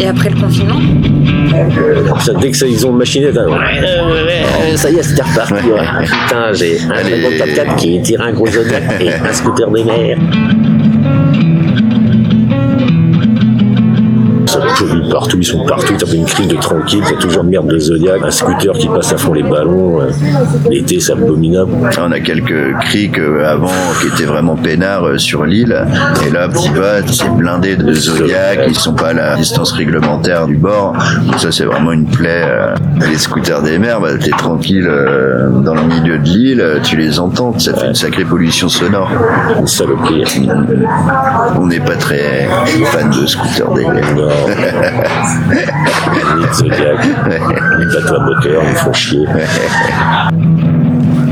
Et 0.00 0.06
après 0.06 0.30
le 0.30 0.36
confinement 0.40 0.80
Ça, 2.20 2.32
dès 2.34 2.50
que 2.50 2.56
ça, 2.56 2.66
ils 2.66 2.86
ont 2.86 2.94
hein, 2.94 2.98
ouais, 2.98 3.50
ouais, 3.50 4.70
ouais, 4.70 4.76
ça 4.76 4.90
y 4.90 4.96
est, 4.96 5.02
c'était 5.02 5.22
reparti. 5.22 5.54
ouais. 5.54 5.80
Putain, 6.04 6.52
j'ai 6.52 6.78
un 6.82 6.90
Allez. 6.90 7.22
54 7.22 7.76
qui 7.76 8.00
tire 8.02 8.20
un 8.20 8.32
gros 8.32 8.46
Zodiac 8.46 8.82
et 9.00 9.10
un 9.12 9.32
scooter 9.32 9.70
des 9.70 9.84
mers. 9.84 10.18
Pollue 14.78 15.08
partout, 15.10 15.38
ils 15.40 15.44
sont 15.46 15.64
partout, 15.64 15.94
t'as 15.98 16.06
une 16.12 16.24
crise 16.24 16.48
de 16.48 16.56
tranquille, 16.56 17.02
t'as 17.08 17.16
toujours 17.16 17.42
une 17.44 17.50
merde 17.50 17.66
de 17.68 17.78
Zodiac, 17.78 18.20
un 18.24 18.30
scooter 18.30 18.72
qui 18.74 18.88
passe 18.88 19.12
à 19.12 19.16
fond 19.18 19.32
les 19.32 19.42
ballons. 19.42 20.00
euh, 20.02 20.10
L'été, 20.70 21.00
c'est 21.00 21.12
abominable. 21.12 21.72
On 21.98 22.12
a 22.12 22.20
quelques 22.20 22.76
criques 22.80 23.18
euh, 23.18 23.46
avant 23.48 23.70
qui 24.00 24.08
étaient 24.08 24.24
vraiment 24.24 24.56
peinards 24.56 25.06
euh, 25.06 25.18
sur 25.18 25.44
l'île. 25.44 25.76
Et 26.26 26.30
là, 26.30 26.48
petit 26.48 26.70
pas, 26.70 27.02
c'est 27.06 27.30
blindé 27.30 27.76
de 27.76 27.92
Zodiac. 27.92 28.60
Ils 28.68 28.74
sont 28.78 28.94
pas 28.94 29.08
à 29.08 29.12
la 29.12 29.36
distance 29.36 29.72
réglementaire 29.72 30.46
du 30.46 30.56
bord. 30.56 30.94
Donc 31.26 31.38
ça, 31.38 31.52
c'est 31.52 31.64
vraiment 31.64 31.92
une 31.92 32.06
plaie. 32.06 32.46
Les 33.08 33.18
scooters 33.18 33.62
des 33.62 33.78
mers, 33.78 34.00
bah, 34.00 34.10
t'es 34.20 34.30
tranquille 34.30 34.88
dans 35.64 35.74
le 35.74 35.82
milieu 35.82 36.18
de 36.18 36.24
l'île, 36.24 36.64
tu 36.82 36.96
les 36.96 37.18
entends. 37.20 37.58
Ça 37.58 37.74
fait 37.74 37.86
une 37.88 37.94
sacrée 37.94 38.24
pollution 38.24 38.68
sonore. 38.68 39.10
Une 39.58 39.66
saloperie. 39.66 40.48
On 41.56 41.66
n'est 41.66 41.80
pas 41.80 41.96
très 41.96 42.48
fan 42.86 43.10
de 43.10 43.26
scooters 43.26 43.72
des 43.74 43.84
mers. 43.84 44.04
Les 46.36 46.52
Zodiac, 46.52 46.98
les 47.78 47.86
bateaux 47.86 48.14
à 48.14 48.20
moteur, 48.20 48.62
ils 48.68 48.76
font 48.76 48.92
chier. 48.92 49.26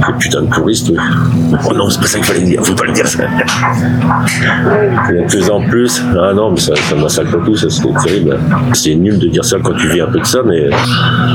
Les 0.08 0.12
putains 0.18 0.42
de 0.42 0.50
touristes. 0.50 0.90
eux. 0.90 0.96
Oh 1.68 1.72
non, 1.74 1.88
c'est 1.88 2.00
pas 2.00 2.06
ça 2.06 2.18
qu'il 2.18 2.26
fallait 2.26 2.42
dire, 2.42 2.64
faut 2.64 2.74
pas 2.74 2.84
le 2.84 2.92
dire 2.92 3.06
ça. 3.06 3.24
De 5.08 5.26
plus 5.26 5.50
en 5.50 5.60
plus. 5.62 6.02
Ah 6.18 6.32
non, 6.34 6.50
mais 6.52 6.60
ça, 6.60 6.74
ça 6.76 6.94
massacre 6.94 7.42
tout, 7.44 7.56
ça 7.56 7.68
c'est 7.70 7.82
terrible. 8.04 8.38
C'est 8.72 8.94
nul 8.94 9.18
de 9.18 9.28
dire 9.28 9.44
ça 9.44 9.56
quand 9.62 9.74
tu 9.74 9.88
vis 9.88 10.02
un 10.02 10.06
peu 10.06 10.20
de 10.20 10.26
ça, 10.26 10.42
mais 10.44 10.68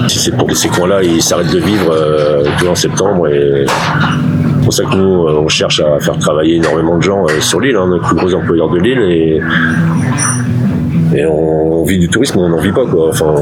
si 0.07 0.19
c'est 0.19 0.31
pour 0.31 0.47
que 0.47 0.55
ces 0.55 0.69
coins-là, 0.69 1.03
ils 1.03 1.21
s'arrêtent 1.21 1.51
de 1.51 1.59
vivre 1.59 1.91
euh, 1.91 2.43
tout 2.59 2.67
en 2.67 2.75
septembre 2.75 3.27
c'est 4.61 4.65
pour 4.65 4.73
ça 4.73 4.83
que 4.83 4.95
nous, 4.95 5.27
euh, 5.27 5.41
on 5.43 5.47
cherche 5.47 5.79
à 5.79 5.99
faire 5.99 6.17
travailler 6.19 6.57
énormément 6.57 6.97
de 6.97 7.01
gens 7.01 7.25
euh, 7.25 7.39
sur 7.39 7.59
l'île, 7.59 7.75
hein, 7.75 7.85
on 7.87 7.93
est 7.93 7.97
le 7.97 8.01
plus 8.01 8.15
gros 8.15 8.33
employeur 8.35 8.69
de 8.69 8.77
l'île 8.77 9.41
et 11.13 11.25
on 11.25 11.83
vit 11.83 11.99
du 11.99 12.07
tourisme, 12.09 12.39
on 12.39 12.49
n'en 12.49 12.59
vit 12.59 12.71
pas 12.71 12.85
quoi. 12.85 13.09
Enfin, 13.09 13.35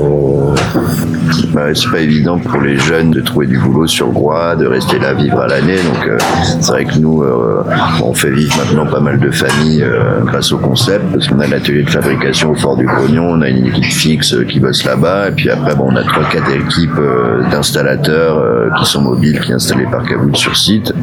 Bah, 1.53 1.73
c'est 1.73 1.89
pas 1.89 1.99
évident 1.99 2.37
pour 2.37 2.61
les 2.61 2.77
jeunes 2.77 3.11
de 3.11 3.21
trouver 3.21 3.47
du 3.47 3.57
boulot 3.57 3.87
sur 3.87 4.09
Groix, 4.11 4.55
de 4.55 4.65
rester 4.65 4.99
là 4.99 5.13
vivre 5.13 5.39
à 5.39 5.47
l'année. 5.47 5.77
Donc 5.77 6.07
euh, 6.07 6.17
c'est 6.59 6.71
vrai 6.71 6.85
que 6.85 6.97
nous, 6.97 7.23
euh, 7.23 7.63
on 8.03 8.13
fait 8.13 8.31
vivre 8.31 8.55
maintenant 8.57 8.85
pas 8.85 8.99
mal 8.99 9.19
de 9.19 9.31
familles 9.31 9.83
euh, 9.83 10.21
grâce 10.25 10.51
au 10.51 10.57
concept, 10.57 11.05
parce 11.11 11.27
qu'on 11.27 11.39
a 11.39 11.47
l'atelier 11.47 11.83
de 11.83 11.89
fabrication 11.89 12.51
au 12.51 12.55
Fort 12.55 12.77
du 12.77 12.85
Grognon, 12.85 13.29
on 13.29 13.41
a 13.41 13.49
une 13.49 13.67
équipe 13.67 13.85
fixe 13.85 14.33
euh, 14.33 14.43
qui 14.43 14.59
bosse 14.59 14.83
là-bas, 14.85 15.29
et 15.29 15.31
puis 15.31 15.49
après 15.49 15.75
bon, 15.75 15.87
on 15.89 15.95
a 15.95 16.03
trois 16.03 16.23
quatre 16.29 16.51
équipes 16.51 16.97
euh, 16.97 17.41
d'installateurs 17.51 18.37
euh, 18.37 18.69
qui 18.77 18.85
sont 18.85 19.01
mobiles, 19.01 19.39
qui 19.39 19.51
parcs 19.91 20.11
à 20.11 20.17
boules 20.17 20.35
sur 20.35 20.55
site. 20.57 20.93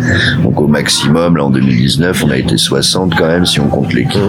Donc 0.42 0.60
au 0.60 0.66
maximum, 0.66 1.36
là 1.36 1.44
en 1.44 1.50
2019, 1.50 2.24
on 2.24 2.30
a 2.30 2.36
été 2.36 2.56
60 2.56 3.14
quand 3.16 3.26
même 3.26 3.46
si 3.46 3.60
on 3.60 3.68
compte 3.68 3.92
l'équipe 3.92 4.20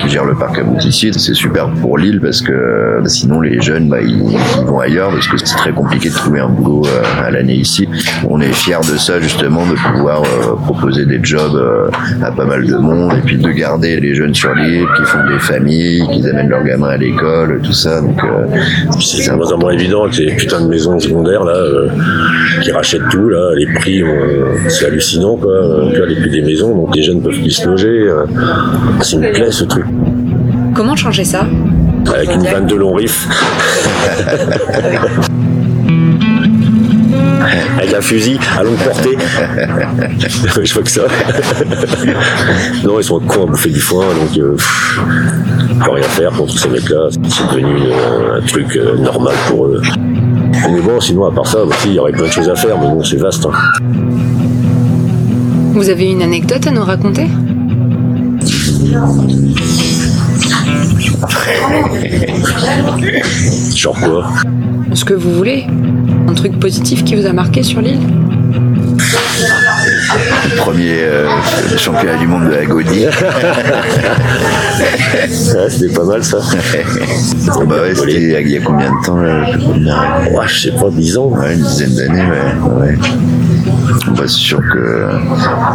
qui 0.00 0.08
gère 0.08 0.24
le 0.24 0.34
parc 0.34 0.58
à 0.58 0.62
ici. 0.86 1.10
C'est 1.12 1.34
super 1.34 1.68
pour 1.68 1.98
l'île 1.98 2.20
parce 2.20 2.40
que 2.42 3.00
sinon 3.06 3.40
les 3.40 3.60
jeunes 3.60 3.88
bah, 3.88 4.00
ils, 4.00 4.22
ils 4.58 4.66
vont 4.66 4.80
ailleurs 4.80 5.10
parce 5.10 5.28
que 5.28 5.36
c'est 5.44 5.56
très 5.56 5.72
compliqué 5.72 6.08
de 6.08 6.14
trouver 6.14 6.40
un 6.40 6.48
boulot 6.48 6.82
euh, 6.86 7.26
à 7.26 7.30
l'année 7.30 7.54
ici. 7.54 7.88
On 8.28 8.40
est 8.40 8.52
fiers 8.52 8.80
de 8.92 8.96
ça 8.96 9.20
justement 9.20 9.66
de 9.66 9.74
pouvoir 9.74 10.22
euh, 10.22 10.56
proposer 10.64 11.06
des 11.06 11.20
jobs 11.22 11.54
euh, 11.54 11.88
à 12.22 12.30
pas 12.30 12.44
mal 12.44 12.66
de 12.66 12.76
monde 12.76 13.12
et 13.18 13.20
puis 13.20 13.36
de 13.36 13.50
garder 13.50 13.98
les 14.00 14.14
jeunes 14.14 14.34
sur 14.34 14.54
l'île 14.54 14.86
qui 14.96 15.04
font 15.04 15.24
des 15.28 15.38
familles, 15.38 16.06
qui 16.12 16.28
amènent 16.28 16.48
leurs 16.48 16.64
gamins 16.64 16.90
à 16.90 16.96
l'école, 16.96 17.60
tout 17.62 17.72
ça. 17.72 18.00
Donc 18.00 18.20
c'est 19.00 19.30
de 19.30 19.36
moins 19.36 19.52
en 19.52 19.58
moins 19.58 19.72
évident 19.72 20.04
avec 20.04 20.16
les 20.18 20.34
putains 20.34 20.60
de 20.60 20.68
maisons 20.68 20.98
secondaires 20.98 21.44
là, 21.44 21.56
qui 22.62 22.70
rachètent 22.72 23.08
tout 23.10 23.28
là, 23.28 23.54
les 23.56 23.66
prix, 23.66 24.02
c'est 24.68 24.86
hallucinant 24.86 25.36
quoi. 25.36 25.52
Les 26.08 26.16
prix 26.16 26.30
des 26.30 26.42
maisons, 26.42 26.74
donc 26.74 26.94
les 26.94 27.02
jeunes 27.02 27.22
peuvent 27.22 27.38
plus 27.38 27.50
se 27.50 27.66
loger. 27.66 28.08
C'est 29.00 29.16
une 29.16 29.30
plaie 29.32 29.50
ce 29.50 29.64
truc. 29.64 29.84
Comment 30.74 30.96
changer 30.96 31.24
ça? 31.24 31.46
Avec 32.14 32.30
une 32.34 32.42
vanne 32.42 32.66
de 32.66 32.74
long 32.74 32.94
riff. 32.94 33.26
Avec 37.78 37.94
un 37.94 38.00
fusil 38.00 38.38
à 38.58 38.62
longue 38.62 38.76
portée. 38.76 39.16
Je 40.64 40.72
vois 40.74 40.82
que 40.82 40.90
ça. 40.90 41.02
non, 42.84 42.98
ils 43.00 43.04
sont 43.04 43.20
cons 43.20 43.44
à 43.44 43.46
bouffer 43.46 43.70
du 43.70 43.80
foin, 43.80 44.04
donc 44.14 44.36
euh, 44.38 44.54
pff, 44.56 45.00
rien 45.90 46.02
faire 46.02 46.30
contre 46.32 46.58
ces 46.58 46.68
mecs-là. 46.68 47.08
C'est 47.10 47.46
devenu 47.56 47.82
euh, 47.92 48.38
un 48.38 48.46
truc 48.46 48.76
euh, 48.76 48.96
normal 48.98 49.34
pour 49.48 49.66
eux. 49.66 49.82
Mais 50.70 50.80
bon, 50.80 51.00
sinon, 51.00 51.26
à 51.26 51.32
part 51.32 51.46
ça, 51.46 51.62
aussi, 51.64 51.88
il 51.88 51.94
y 51.94 51.98
aurait 51.98 52.12
plein 52.12 52.26
de 52.26 52.32
choses 52.32 52.48
à 52.48 52.54
faire, 52.54 52.78
mais 52.78 52.86
bon, 52.86 53.02
c'est 53.02 53.16
vaste. 53.16 53.46
hein. 53.46 53.52
Vous 55.74 55.88
avez 55.88 56.10
une 56.10 56.22
anecdote 56.22 56.66
à 56.66 56.70
nous 56.70 56.84
raconter? 56.84 57.26
Genre 63.76 63.98
quoi 63.98 64.28
Ce 64.94 65.04
que 65.04 65.14
vous 65.14 65.34
voulez 65.34 65.66
Un 66.28 66.34
truc 66.34 66.58
positif 66.58 67.04
qui 67.04 67.14
vous 67.16 67.26
a 67.26 67.32
marqué 67.32 67.62
sur 67.62 67.80
l'île 67.80 68.00
premier 70.56 71.02
euh, 71.02 71.28
championnat 71.76 72.16
du 72.16 72.26
monde 72.26 72.48
de 72.48 72.54
la 72.54 72.64
Gaudie. 72.64 73.04
Ouais, 73.06 73.12
C'était 75.28 75.92
pas 75.94 76.04
mal 76.04 76.24
ça. 76.24 76.38
Bon, 77.54 77.64
bah 77.66 77.82
ouais, 77.82 77.94
c'était 77.94 78.42
il 78.42 78.50
y 78.50 78.56
a 78.56 78.60
combien 78.60 78.90
de 78.90 79.04
temps 79.04 79.16
là 79.16 79.44
je. 79.52 79.58
Ouais, 80.34 80.48
sais 80.48 80.72
pas, 80.72 80.90
10 80.90 81.18
ans. 81.18 81.26
Ouais, 81.26 81.54
une 81.54 81.62
dizaine 81.62 81.94
d'années, 81.94 82.22
ouais. 82.22 82.54
ouais. 82.80 82.94
Bah, 84.16 84.22
c'est 84.22 84.28
sûr 84.28 84.60
que 84.60 85.08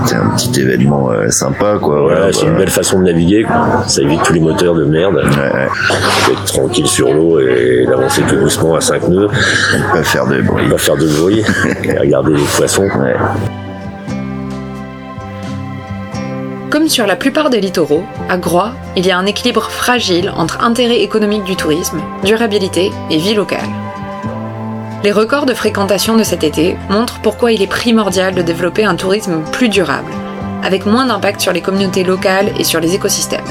c'est 0.05 0.15
un 0.15 0.29
petit 0.29 0.59
événement 0.59 1.11
euh, 1.11 1.29
sympa, 1.29 1.77
quoi. 1.81 2.01
Voilà, 2.01 2.31
c'est 2.33 2.45
bah, 2.45 2.51
une 2.51 2.57
belle 2.57 2.69
façon 2.69 2.99
de 2.99 3.05
naviguer. 3.05 3.43
quoi. 3.43 3.83
Ça 3.87 4.01
évite 4.01 4.23
tous 4.23 4.33
les 4.33 4.39
moteurs 4.39 4.75
de 4.75 4.85
merde. 4.85 5.15
Ouais. 5.15 5.67
Être 6.31 6.45
tranquille 6.45 6.87
sur 6.87 7.13
l'eau 7.13 7.39
et 7.39 7.85
d'avancer 7.87 8.21
tout 8.27 8.35
doucement 8.35 8.75
à 8.75 8.81
5 8.81 9.07
nœuds. 9.09 9.27
Pas 9.93 10.03
faire 10.03 10.27
de 10.27 10.41
bruit. 10.41 10.69
Pas 10.69 10.77
faire 10.77 10.97
de 10.97 11.07
bruit. 11.07 11.43
et 11.83 11.97
regarder 11.97 12.33
les 12.33 12.43
poissons. 12.55 12.83
Ouais. 12.83 13.15
Comme 16.69 16.89
sur 16.89 17.07
la 17.07 17.15
plupart 17.15 17.49
des 17.49 17.61
littoraux, 17.61 18.03
à 18.29 18.37
Groix, 18.37 18.73
il 18.97 19.05
y 19.05 19.11
a 19.11 19.17
un 19.17 19.25
équilibre 19.25 19.69
fragile 19.69 20.31
entre 20.35 20.61
intérêt 20.61 21.01
économique 21.01 21.45
du 21.45 21.55
tourisme, 21.55 22.01
durabilité 22.23 22.91
et 23.09 23.17
vie 23.17 23.33
locale. 23.33 23.69
Les 25.03 25.11
records 25.11 25.45
de 25.45 25.53
fréquentation 25.53 26.17
de 26.17 26.23
cet 26.23 26.43
été 26.43 26.75
montrent 26.89 27.19
pourquoi 27.21 27.51
il 27.51 27.61
est 27.61 27.67
primordial 27.67 28.33
de 28.33 28.41
développer 28.41 28.83
un 28.83 28.95
tourisme 28.95 29.41
plus 29.51 29.69
durable, 29.69 30.11
avec 30.63 30.87
moins 30.87 31.05
d'impact 31.05 31.39
sur 31.39 31.53
les 31.53 31.61
communautés 31.61 32.03
locales 32.03 32.51
et 32.57 32.63
sur 32.63 32.79
les 32.79 32.95
écosystèmes. 32.95 33.45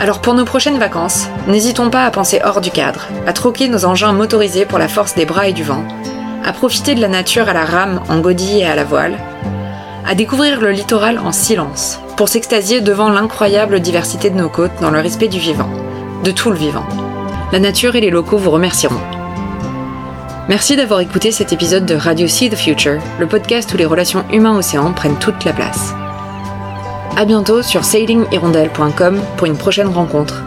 Alors 0.00 0.20
pour 0.20 0.34
nos 0.34 0.44
prochaines 0.44 0.78
vacances, 0.78 1.28
n'hésitons 1.46 1.90
pas 1.90 2.04
à 2.04 2.10
penser 2.10 2.40
hors 2.44 2.60
du 2.60 2.72
cadre, 2.72 3.06
à 3.26 3.32
troquer 3.32 3.68
nos 3.68 3.84
engins 3.84 4.12
motorisés 4.12 4.66
pour 4.66 4.80
la 4.80 4.88
force 4.88 5.14
des 5.14 5.26
bras 5.26 5.46
et 5.46 5.52
du 5.52 5.62
vent, 5.62 5.84
à 6.44 6.52
profiter 6.52 6.96
de 6.96 7.00
la 7.00 7.08
nature 7.08 7.48
à 7.48 7.52
la 7.52 7.64
rame, 7.64 8.02
en 8.08 8.18
godille 8.18 8.58
et 8.58 8.66
à 8.66 8.74
la 8.74 8.84
voile, 8.84 9.16
à 10.04 10.16
découvrir 10.16 10.60
le 10.60 10.72
littoral 10.72 11.20
en 11.20 11.30
silence, 11.30 12.00
pour 12.16 12.28
s'extasier 12.28 12.80
devant 12.80 13.10
l'incroyable 13.10 13.78
diversité 13.78 14.28
de 14.28 14.36
nos 14.36 14.48
côtes 14.48 14.80
dans 14.80 14.90
le 14.90 15.00
respect 15.00 15.28
du 15.28 15.38
vivant, 15.38 15.70
de 16.24 16.32
tout 16.32 16.50
le 16.50 16.56
vivant. 16.56 16.86
La 17.52 17.60
nature 17.60 17.94
et 17.94 18.00
les 18.00 18.10
locaux 18.10 18.38
vous 18.38 18.50
remercieront. 18.50 19.13
Merci 20.46 20.76
d'avoir 20.76 21.00
écouté 21.00 21.32
cet 21.32 21.54
épisode 21.54 21.86
de 21.86 21.94
Radio 21.94 22.28
See 22.28 22.50
the 22.50 22.54
Future, 22.54 23.00
le 23.18 23.26
podcast 23.26 23.72
où 23.72 23.78
les 23.78 23.86
relations 23.86 24.26
humains-océans 24.30 24.92
prennent 24.92 25.18
toute 25.18 25.42
la 25.44 25.54
place. 25.54 25.94
À 27.16 27.24
bientôt 27.24 27.62
sur 27.62 27.82
sailinghirondelle.com 27.82 29.22
pour 29.38 29.46
une 29.46 29.56
prochaine 29.56 29.88
rencontre. 29.88 30.44